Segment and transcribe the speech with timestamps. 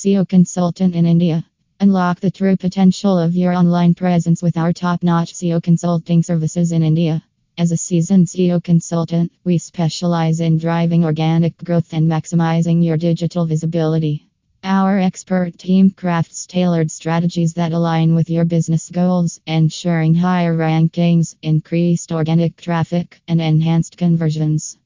[0.00, 1.44] SEO consultant in India.
[1.78, 6.72] Unlock the true potential of your online presence with our top notch SEO consulting services
[6.72, 7.22] in India.
[7.58, 13.44] As a seasoned SEO consultant, we specialize in driving organic growth and maximizing your digital
[13.44, 14.26] visibility.
[14.64, 21.34] Our expert team crafts tailored strategies that align with your business goals, ensuring higher rankings,
[21.42, 24.78] increased organic traffic, and enhanced conversions.